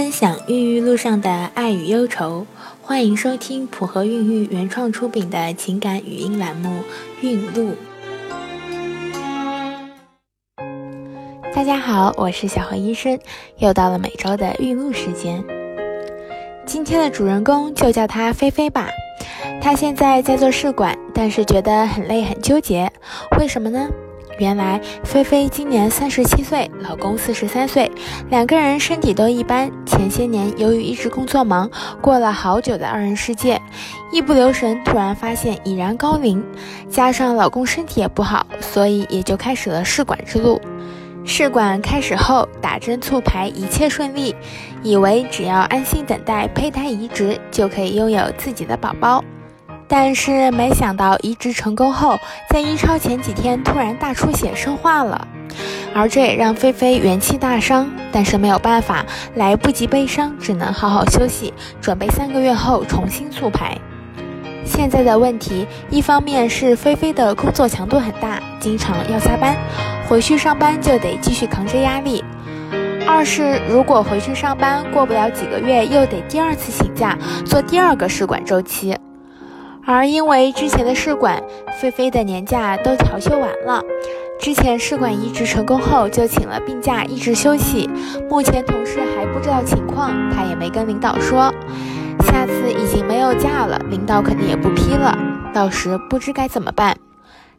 [0.00, 2.46] 分享孕育路上的爱与忧愁，
[2.80, 6.70] 欢迎收听普和孕育原创出品的情感语音栏目
[7.20, 7.74] 《孕路》。
[11.54, 13.20] 大家好，我是小何医生，
[13.58, 15.44] 又到了每周的孕路时间。
[16.64, 18.88] 今天的主人公就叫她菲菲吧。
[19.60, 22.90] 她现在在做试管，但是觉得很累很纠结，
[23.38, 23.86] 为什么呢？
[24.40, 27.92] 原来菲菲今年三十七岁，老公四十三岁，
[28.30, 29.70] 两个人身体都一般。
[29.84, 31.70] 前些年由于一直工作忙，
[32.00, 33.60] 过了好久的二人世界，
[34.10, 36.42] 一不留神突然发现已然高龄，
[36.88, 40.58] 加上老公身体也不好，所以也就开始了试管之路。
[41.22, 44.34] 试管开始后，打针促排一切顺利，
[44.82, 49.22] 以为只要安心等待胚胎移植，就可以拥有自己的宝宝。
[49.92, 52.16] 但是没想到移植成功后，
[52.48, 55.26] 在一超前几天突然大出血生化了，
[55.92, 57.90] 而这也让菲菲元气大伤。
[58.12, 59.04] 但是没有办法，
[59.34, 63.76] 来不及悲伤，只能好好休息，准备三个月后重新促排。
[64.64, 69.56] 现在的问题，一方面是菲菲的工作强度很大，经常要加班，
[70.08, 72.22] 回去上班就得继续扛着压力；
[73.08, 78.96] 二是如果回去上班，过不了几个月又得第二次请假做第二个试管周期。
[79.92, 81.42] 而因为之前的试管，
[81.80, 83.82] 菲菲的年假都调休完了。
[84.38, 87.90] 之前试管移植成功后，就请了病假一直休息。
[88.28, 91.52] 目前同事还不知道情况，她也没跟领导说。
[92.20, 95.12] 下次已经没有假了，领导肯定也不批了，
[95.52, 96.96] 到时不知该怎么办。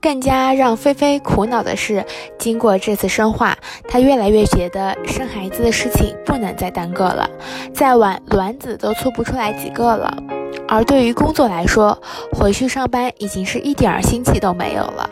[0.00, 2.04] 更加让菲菲苦恼的是，
[2.38, 7.28] 经过这次生化，她越来越觉得生孩子的事情不能再耽搁了，
[7.74, 10.16] 再晚卵子都促不出来几个了。
[10.72, 12.00] 而对于工作来说，
[12.32, 15.06] 回去上班已经是一点儿心气都没有了。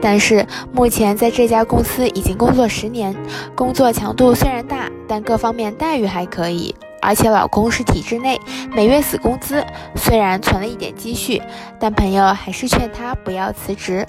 [0.00, 3.14] 但是目前在这家公司已经工作十年，
[3.54, 6.74] 工作强度虽然大，但各方面待遇还可以。
[7.02, 8.40] 而且老公是体制内，
[8.72, 9.62] 每月死工资，
[9.96, 11.42] 虽然存了一点积蓄，
[11.78, 14.06] 但朋友还是劝她不要辞职，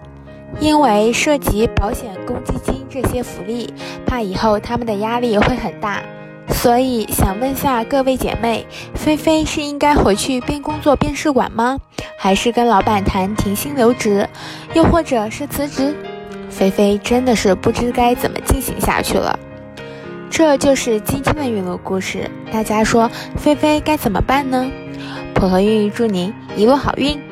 [0.61, 3.73] 因为涉及保险、公积金这些福利，
[4.05, 6.01] 怕以后他们的压力会很大。
[6.49, 8.65] 所以想问下各位姐妹，
[8.95, 11.77] 菲菲是应该回去边工作边试管吗？
[12.17, 14.27] 还是跟老板谈停薪留职，
[14.73, 15.95] 又或者是辞职？
[16.49, 19.37] 菲菲真的是不知该怎么进行下去了。
[20.29, 24.69] 这就是今天的孕路故事，大家说菲菲该怎么办呢？
[25.33, 27.26] 普和孕育祝您一路好运。